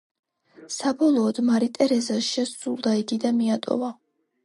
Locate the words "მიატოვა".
3.41-3.97